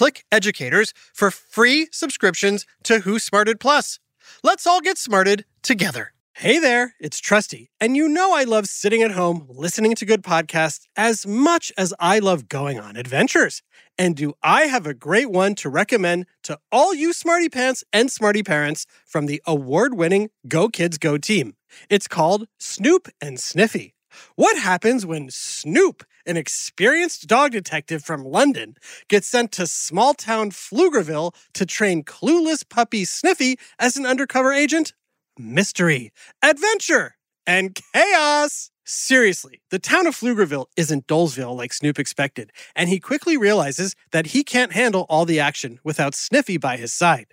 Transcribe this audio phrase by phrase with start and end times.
[0.00, 3.98] Click Educators for free subscriptions to Who Smarted Plus.
[4.42, 6.14] Let's all get smarted together.
[6.32, 10.22] Hey there, it's Trusty, and you know I love sitting at home listening to good
[10.22, 13.60] podcasts as much as I love going on adventures.
[13.98, 18.10] And do I have a great one to recommend to all you smarty pants and
[18.10, 21.56] smarty parents from the award winning Go Kids Go team?
[21.90, 23.92] It's called Snoop and Sniffy.
[24.34, 28.76] What happens when Snoop, an experienced dog detective from London,
[29.08, 34.94] gets sent to small town Pflugerville to train clueless puppy Sniffy as an undercover agent?
[35.36, 38.70] Mystery, adventure, and chaos!
[38.92, 44.26] Seriously, the town of Pflugerville isn't Dolesville like Snoop expected, and he quickly realizes that
[44.26, 47.28] he can't handle all the action without Sniffy by his side.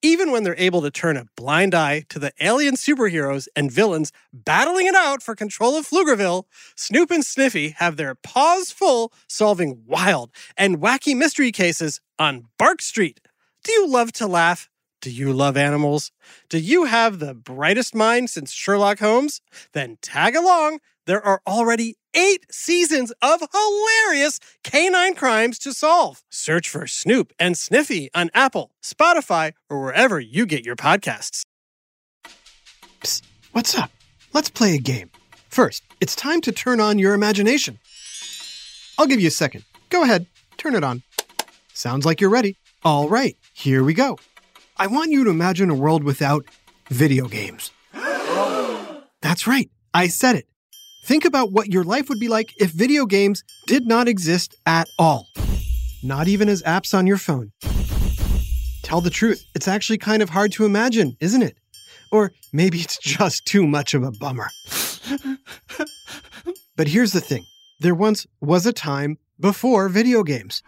[0.00, 4.12] Even when they're able to turn a blind eye to the alien superheroes and villains
[4.32, 6.44] battling it out for control of Pflugerville,
[6.74, 12.80] Snoop and Sniffy have their paws full solving wild and wacky mystery cases on Bark
[12.80, 13.20] Street.
[13.62, 14.70] Do you love to laugh?
[15.02, 16.12] Do you love animals?
[16.48, 19.42] Do you have the brightest mind since Sherlock Holmes?
[19.74, 20.78] Then tag along.
[21.06, 26.22] There are already eight seasons of hilarious canine crimes to solve.
[26.30, 31.42] Search for Snoop and Sniffy on Apple, Spotify, or wherever you get your podcasts.
[33.02, 33.22] Psst,
[33.52, 33.90] what's up?
[34.32, 35.10] Let's play a game.
[35.48, 37.78] First, it's time to turn on your imagination.
[38.98, 39.64] I'll give you a second.
[39.90, 40.26] Go ahead,
[40.56, 41.02] turn it on.
[41.74, 42.56] Sounds like you're ready.
[42.82, 44.18] All right, here we go.
[44.76, 46.46] I want you to imagine a world without
[46.88, 47.72] video games.
[49.20, 50.46] That's right, I said it.
[51.04, 54.88] Think about what your life would be like if video games did not exist at
[54.98, 55.26] all.
[56.02, 57.52] Not even as apps on your phone.
[58.82, 61.58] Tell the truth, it's actually kind of hard to imagine, isn't it?
[62.10, 64.48] Or maybe it's just too much of a bummer.
[66.74, 67.44] but here's the thing
[67.80, 70.62] there once was a time before video games.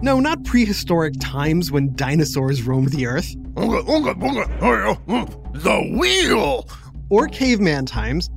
[0.00, 3.34] No, not prehistoric times when dinosaurs roamed the earth.
[4.62, 5.58] Oh, hmm.
[5.58, 6.66] The wheel!
[7.14, 8.28] Or caveman times.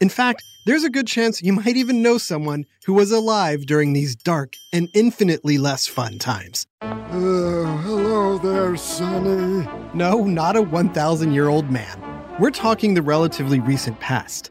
[0.00, 3.92] In fact, there's a good chance you might even know someone who was alive during
[3.92, 6.66] these dark and infinitely less fun times.
[6.82, 9.68] Uh, hello there, Sonny.
[9.94, 12.02] No, not a 1,000 year old man.
[12.40, 14.50] We're talking the relatively recent past.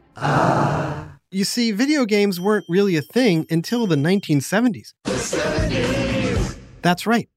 [1.30, 4.94] You see, video games weren't really a thing until the 1970s.
[5.04, 6.56] The 70s!
[6.80, 7.28] That's right.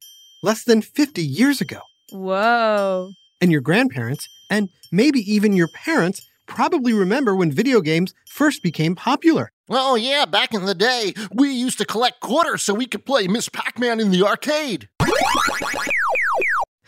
[0.44, 1.82] Less than 50 years ago.
[2.14, 3.12] Whoa.
[3.42, 8.94] And your grandparents, and maybe even your parents, probably remember when video games first became
[8.94, 9.52] popular.
[9.70, 13.28] Oh, yeah, back in the day, we used to collect quarters so we could play
[13.28, 14.90] Miss Pac Man in the arcade.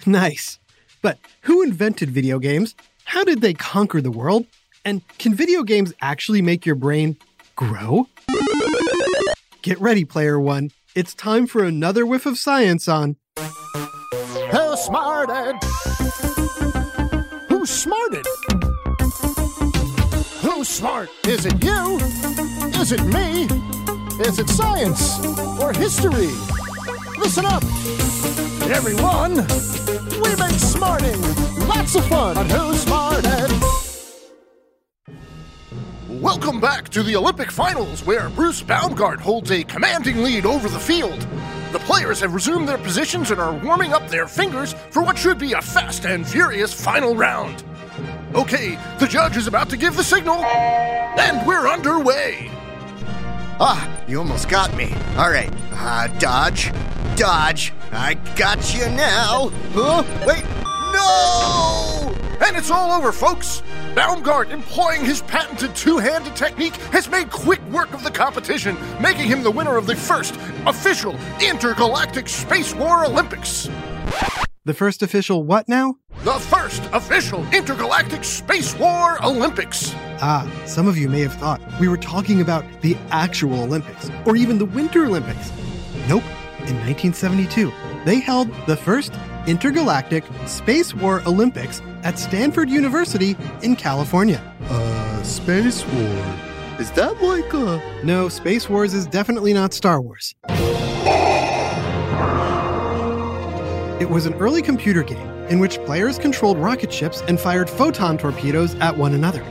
[0.06, 0.60] Nice.
[1.02, 2.76] But who invented video games?
[3.06, 4.46] How did they conquer the world?
[4.84, 7.16] And can video games actually make your brain
[7.56, 8.10] grow?
[9.62, 10.72] Get ready, Player One.
[10.94, 15.56] It's time for another whiff of science on Who smarted?
[17.66, 18.28] Smarted?
[20.42, 21.10] Who's smart?
[21.26, 21.98] Is it you?
[22.82, 23.46] Is it me?
[24.20, 25.18] Is it science
[25.62, 26.32] or history?
[27.18, 27.64] Listen up,
[28.70, 29.36] everyone.
[30.22, 31.22] We make smarting
[31.68, 33.52] lots of fun on Who's Smarted.
[36.10, 40.80] Welcome back to the Olympic finals, where Bruce Baumgart holds a commanding lead over the
[40.80, 41.26] field.
[41.74, 45.40] The players have resumed their positions and are warming up their fingers for what should
[45.40, 47.64] be a fast and furious final round.
[48.36, 52.52] Okay, the judge is about to give the signal, and we're underway.
[53.60, 54.94] Ah, you almost got me.
[55.18, 55.52] All right.
[55.72, 56.72] Uh, dodge.
[57.16, 57.74] Dodge.
[57.92, 59.50] I got you now.
[59.74, 60.04] Huh?
[60.28, 60.44] Wait.
[60.94, 62.16] No!
[62.46, 63.64] And it's all over, folks.
[63.94, 69.28] Baumgart, employing his patented two handed technique, has made quick work of the competition, making
[69.28, 70.34] him the winner of the first
[70.66, 73.70] official intergalactic space war Olympics.
[74.66, 75.94] The first official what now?
[76.24, 79.94] The first official intergalactic space war Olympics.
[80.22, 84.36] Ah, some of you may have thought we were talking about the actual Olympics or
[84.36, 85.52] even the Winter Olympics.
[86.08, 86.24] Nope.
[86.66, 87.72] In 1972,
[88.06, 89.14] they held the first
[89.46, 94.42] intergalactic space war Olympics at Stanford University in California.
[94.70, 96.36] Uh, Space War.
[96.80, 97.82] Is that like a.
[98.04, 100.36] No, Space Wars is definitely not Star Wars.
[104.00, 108.18] It was an early computer game in which players controlled rocket ships and fired photon
[108.18, 109.42] torpedoes at one another.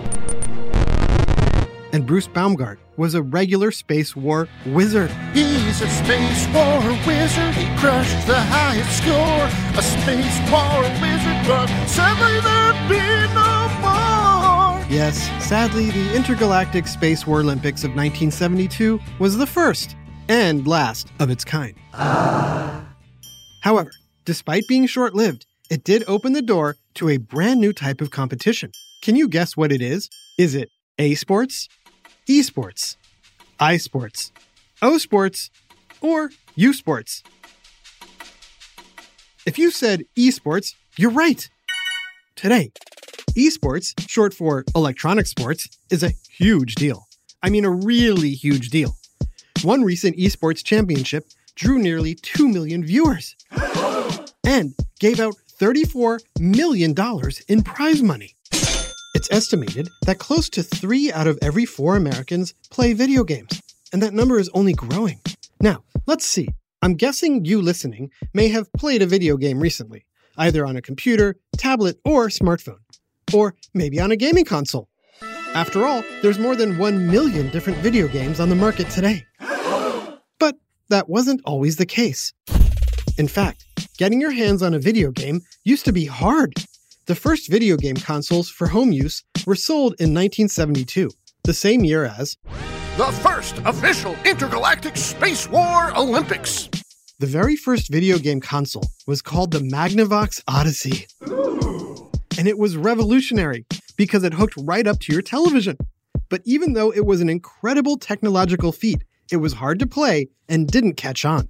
[1.93, 5.11] And Bruce Baumgart was a regular space war wizard.
[5.33, 7.55] He's a space war wizard.
[7.55, 8.42] He crushed the
[8.91, 9.49] score.
[9.79, 10.39] A space
[11.47, 14.87] but sadly there'd be no more.
[14.89, 19.97] Yes, sadly, the Intergalactic Space War Olympics of 1972 was the first
[20.29, 21.75] and last of its kind.
[23.63, 23.91] However,
[24.25, 28.11] despite being short lived, it did open the door to a brand new type of
[28.11, 28.71] competition.
[29.03, 30.09] Can you guess what it is?
[30.39, 30.69] Is it
[30.99, 31.69] A sports,
[32.27, 32.97] E sports,
[33.59, 34.31] I sports,
[34.81, 35.51] O sports,
[36.01, 37.23] or U sports?
[39.45, 41.49] If you said esports, you're right.
[42.37, 42.71] Today,
[43.31, 47.09] esports, short for electronic sports, is a huge deal.
[47.43, 48.97] I mean, a really huge deal.
[49.63, 53.35] One recent esports championship drew nearly 2 million viewers
[54.47, 56.95] and gave out $34 million
[57.49, 58.37] in prize money.
[59.15, 63.61] It's estimated that close to three out of every four Americans play video games,
[63.93, 65.21] and that number is only growing.
[65.61, 66.49] Now, let's see.
[66.85, 70.05] I'm guessing you listening may have played a video game recently,
[70.37, 72.81] either on a computer, tablet, or smartphone,
[73.33, 74.89] or maybe on a gaming console.
[75.55, 79.25] After all, there's more than 1 million different video games on the market today.
[80.41, 80.57] But
[80.89, 82.33] that wasn't always the case.
[83.17, 83.65] In fact,
[83.97, 86.53] getting your hands on a video game used to be hard.
[87.07, 91.11] The first video game consoles for home use were sold in 1972,
[91.45, 92.37] the same year as
[92.99, 96.69] The first official intergalactic space war Olympics.
[97.21, 101.07] the very first video game console was called the Magnavox Odyssey.
[102.37, 103.65] And it was revolutionary
[103.97, 105.79] because it hooked right up to your television.
[106.29, 110.69] But even though it was an incredible technological feat, it was hard to play and
[110.69, 111.49] didn't catch on.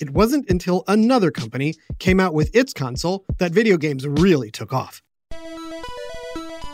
[0.00, 4.72] It wasn't until another company came out with its console that video games really took
[4.72, 5.00] off.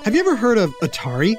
[0.04, 1.36] Have you ever heard of Atari?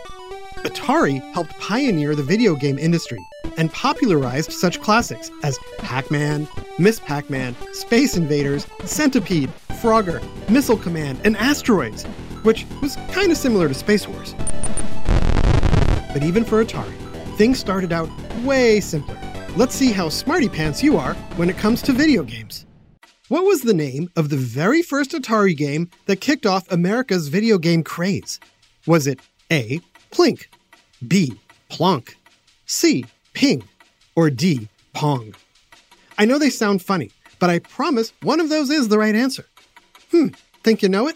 [0.64, 3.20] Atari helped pioneer the video game industry
[3.58, 6.48] and popularized such classics as Pac Man,
[6.78, 9.50] Miss Pac Man, Space Invaders, Centipede,
[9.82, 12.04] Frogger, Missile Command, and Asteroids,
[12.44, 14.36] which was kind of similar to Space Wars.
[16.14, 16.96] But even for Atari,
[17.38, 18.10] things started out
[18.44, 19.18] way simpler.
[19.56, 22.66] Let's see how smarty pants you are when it comes to video games.
[23.30, 27.58] What was the name of the very first Atari game that kicked off America's video
[27.58, 28.40] game craze?
[28.88, 29.20] Was it
[29.52, 29.80] A.
[30.12, 30.48] Plink,
[31.08, 31.34] B.
[31.70, 32.18] Plonk,
[32.66, 33.06] C.
[33.34, 33.64] Ping,
[34.16, 34.68] or D.
[34.94, 35.36] Pong?
[36.18, 39.46] I know they sound funny, but I promise one of those is the right answer.
[40.12, 40.28] Hmm,
[40.64, 41.16] think you know it?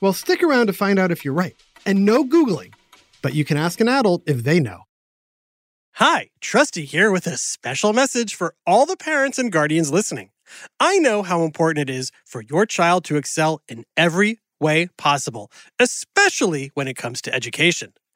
[0.00, 1.56] Well, stick around to find out if you're right.
[1.86, 2.72] And no Googling,
[3.22, 4.82] but you can ask an adult if they know.
[5.98, 10.30] Hi, Trusty here with a special message for all the parents and guardians listening.
[10.80, 15.50] I know how important it is for your child to excel in every way possible,
[15.78, 17.92] especially when it comes to education.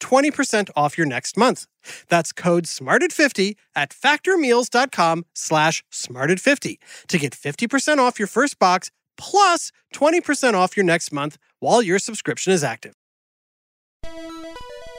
[0.00, 1.66] 20% off your next month.
[2.08, 6.78] That's code SMARTED50 at factormeals.com slash SMARTED50
[7.08, 11.98] to get 50% off your first box plus 20% off your next month while your
[11.98, 12.94] subscription is active.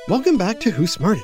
[0.07, 1.23] Welcome back to Who Smarted.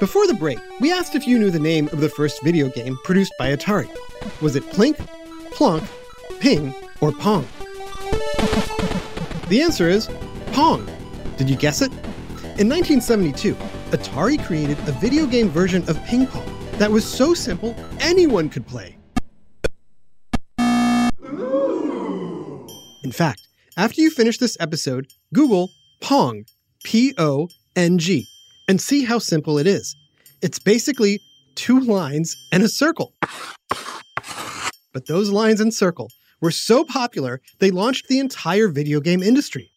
[0.00, 2.98] Before the break, we asked if you knew the name of the first video game
[3.04, 3.88] produced by Atari.
[4.40, 4.96] Was it Plink,
[5.52, 5.84] Plonk,
[6.40, 7.46] Ping, or Pong?
[9.48, 10.08] The answer is
[10.52, 10.88] Pong.
[11.36, 11.92] Did you guess it?
[12.62, 13.56] In 1972,
[13.90, 18.64] Atari created a video game version of ping pong that was so simple anyone could
[18.68, 18.96] play.
[23.02, 26.44] In fact, after you finish this episode, Google Pong,
[26.84, 28.28] P O N G,
[28.68, 29.96] and see how simple it is.
[30.40, 31.20] It's basically
[31.56, 33.12] two lines and a circle.
[34.92, 39.71] But those lines and circle were so popular, they launched the entire video game industry.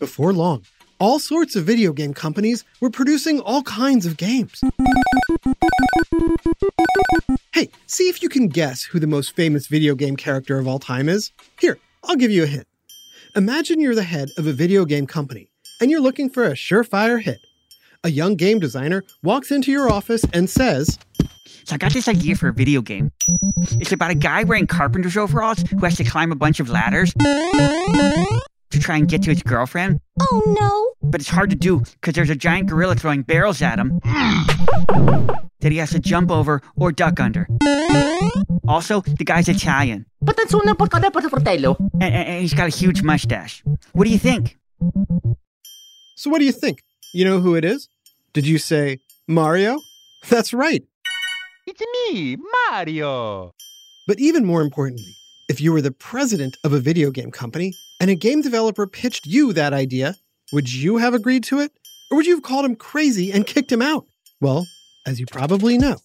[0.00, 0.64] Before long,
[0.98, 4.58] all sorts of video game companies were producing all kinds of games.
[7.52, 10.78] Hey, see if you can guess who the most famous video game character of all
[10.78, 11.32] time is.
[11.60, 12.66] Here, I'll give you a hint.
[13.36, 15.50] Imagine you're the head of a video game company
[15.82, 17.38] and you're looking for a surefire hit.
[18.02, 20.98] A young game designer walks into your office and says,
[21.64, 23.12] So I got this idea for a video game.
[23.72, 27.12] It's about a guy wearing carpenter's overalls who has to climb a bunch of ladders
[28.70, 30.00] to try and get to his girlfriend.
[30.20, 31.08] Oh no!
[31.10, 34.00] But it's hard to do because there's a giant gorilla throwing barrels at him
[35.60, 37.46] that he has to jump over or duck under.
[38.68, 41.74] Also, the guy's Italian But that's ang sunang pagkada pa sa fratello?
[41.98, 43.62] and, and- and he's got a huge mustache.
[43.92, 44.56] What do you think?
[46.16, 46.82] So, what do you think?
[47.14, 47.88] You know who it is?
[48.32, 49.80] Did you say Mario?
[50.28, 50.84] That's right.
[51.66, 52.36] It's me,
[52.68, 53.52] Mario.
[54.06, 55.10] But even more importantly,
[55.50, 59.26] if you were the president of a video game company and a game developer pitched
[59.26, 60.14] you that idea,
[60.52, 61.72] would you have agreed to it?
[62.08, 64.06] Or would you have called him crazy and kicked him out?
[64.40, 64.64] Well,
[65.08, 65.96] as you probably know,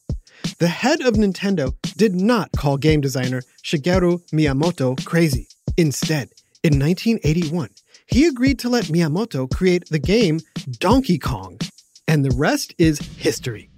[0.58, 5.48] the head of Nintendo did not call game designer Shigeru Miyamoto crazy.
[5.78, 6.30] Instead,
[6.64, 7.70] in 1981,
[8.08, 10.40] he agreed to let Miyamoto create the game
[10.80, 11.60] Donkey Kong.
[12.08, 13.70] And the rest is history.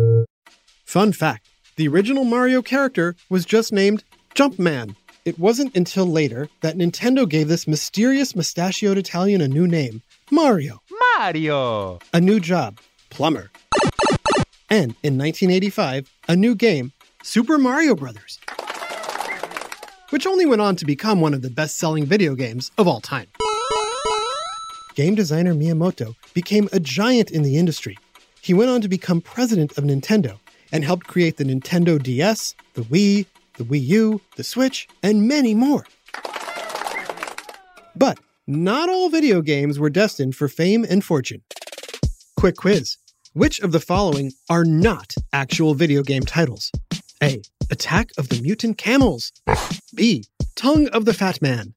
[0.92, 4.94] Fun fact the original Mario character was just named Jumpman.
[5.24, 10.82] It wasn't until later that Nintendo gave this mysterious mustachioed Italian a new name Mario,
[11.16, 11.98] Mario.
[12.12, 13.50] a new job, plumber.
[14.68, 18.38] And in 1985, a new game, Super Mario Bros.,
[20.10, 23.00] which only went on to become one of the best selling video games of all
[23.00, 23.28] time.
[24.94, 27.96] Game designer Miyamoto became a giant in the industry.
[28.42, 30.38] He went on to become president of Nintendo
[30.72, 33.26] and helped create the Nintendo DS, the Wii,
[33.58, 35.86] the Wii U, the Switch, and many more.
[37.94, 41.42] But not all video games were destined for fame and fortune.
[42.36, 42.96] Quick quiz
[43.34, 46.72] Which of the following are not actual video game titles?
[47.22, 47.42] A.
[47.70, 49.30] Attack of the Mutant Camels.
[49.94, 50.24] B.
[50.56, 51.74] Tongue of the Fat Man.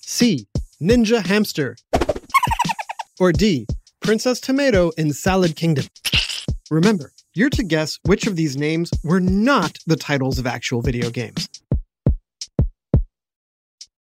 [0.00, 0.48] C.
[0.82, 1.76] Ninja Hamster.
[3.20, 3.66] Or D.
[4.00, 5.86] Princess Tomato in Salad Kingdom?
[6.70, 11.10] Remember, you're to guess which of these names were not the titles of actual video
[11.10, 11.48] games.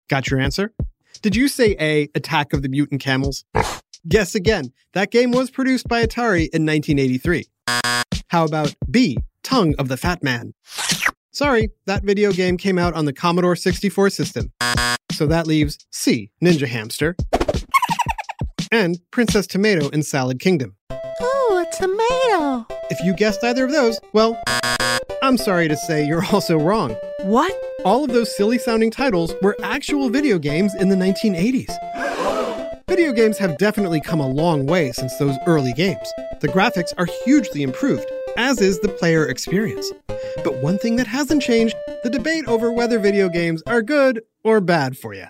[0.09, 0.73] Got your answer?
[1.23, 3.45] Did you say A, Attack of the Mutant Camels?
[4.09, 4.73] Guess again.
[4.95, 7.47] That game was produced by Atari in 1983.
[8.29, 10.53] How about B, Tongue of the Fat Man?
[11.31, 14.53] Sorry, that video game came out on the Commodore 64 system.
[15.13, 17.17] So that leaves C, Ninja Hamster,
[18.71, 20.77] and Princess Tomato in Salad Kingdom.
[22.93, 23.01] A tomato.
[23.01, 24.41] If you guessed either of those, well,
[25.23, 26.97] I'm sorry to say you're also wrong.
[27.23, 27.53] What?
[27.85, 31.73] All of those silly sounding titles were actual video games in the 1980s.
[32.89, 36.13] Video games have definitely come a long way since those early games.
[36.41, 38.07] The graphics are hugely improved,
[38.37, 39.91] as is the player experience.
[40.45, 44.61] But one thing that hasn't changed the debate over whether video games are good or
[44.61, 45.27] bad for you.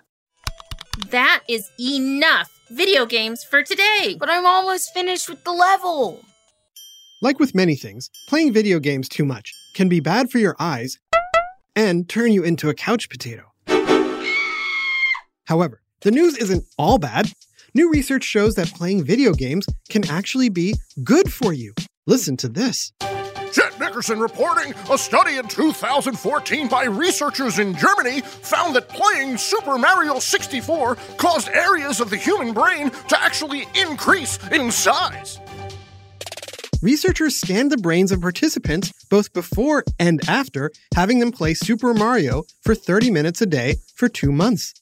[1.10, 4.16] That is enough video games for today.
[4.18, 6.24] But I'm almost finished with the level.
[7.22, 10.98] Like with many things, playing video games too much can be bad for your eyes
[11.76, 13.44] and turn you into a couch potato.
[15.44, 17.30] However, the news isn't all bad.
[17.74, 20.74] New research shows that playing video games can actually be
[21.04, 21.74] good for you.
[22.08, 22.92] Listen to this.
[23.52, 29.78] Jet Nickerson reporting a study in 2014 by researchers in Germany found that playing Super
[29.78, 35.38] Mario 64 caused areas of the human brain to actually increase in size.
[36.82, 42.42] Researchers scanned the brains of participants both before and after having them play Super Mario
[42.60, 44.74] for 30 minutes a day for two months.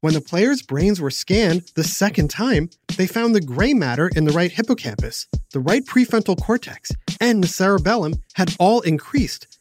[0.00, 4.24] When the players' brains were scanned the second time, they found the gray matter in
[4.24, 6.90] the right hippocampus, the right prefrontal cortex,
[7.20, 9.58] and the cerebellum had all increased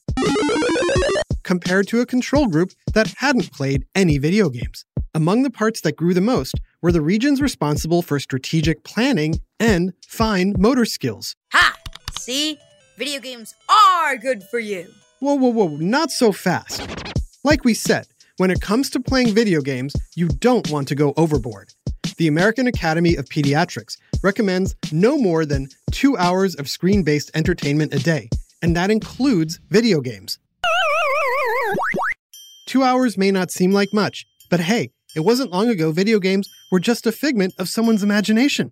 [1.43, 4.86] compared to a control group that hadn't played any video games.
[5.13, 9.91] Among the parts that grew the most were the regions responsible for strategic planning and
[10.08, 11.36] fine motor skills.
[11.51, 11.75] Ha!
[12.18, 12.58] See?
[12.98, 14.88] Video games are good for you.
[15.20, 16.88] Whoa, whoa, whoa, not so fast.
[17.43, 21.13] Like we said, when it comes to playing video games, you don't want to go
[21.17, 21.74] overboard.
[22.15, 27.93] The American Academy of Pediatrics recommends no more than two hours of screen based entertainment
[27.93, 28.30] a day,
[28.62, 30.39] and that includes video games.
[32.67, 36.50] Two hours may not seem like much, but hey, it wasn't long ago video games
[36.71, 38.71] were just a figment of someone's imagination.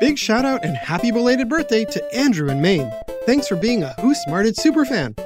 [0.00, 2.90] Big shout out and happy belated birthday to Andrew in Maine.
[3.26, 5.18] Thanks for being a Who Smarted superfan.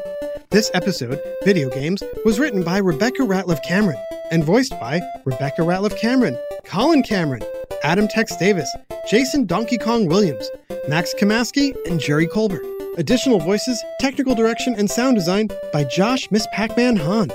[0.50, 3.98] This episode, Video Games, was written by Rebecca Ratliff Cameron
[4.30, 7.42] and voiced by Rebecca Ratliff Cameron, Colin Cameron,
[7.82, 8.74] Adam Tex Davis,
[9.08, 10.50] Jason Donkey Kong Williams,
[10.88, 12.73] Max Kamaski, and Jerry Colbert.
[12.96, 17.28] Additional voices, technical direction, and sound design by Josh Miss Pac-Man Hahn.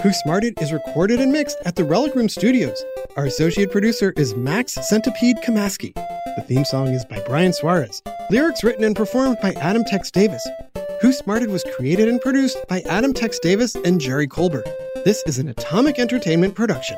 [0.00, 2.84] Who Smarted is recorded and mixed at the Relic Room Studios.
[3.16, 5.92] Our associate producer is Max Centipede Kamaski.
[6.36, 8.00] The theme song is by Brian Suarez.
[8.30, 10.46] Lyrics written and performed by Adam Tex Davis.
[11.00, 14.68] Who Smarted was created and produced by Adam Tex Davis and Jerry Colbert.
[15.04, 16.96] This is an Atomic Entertainment production.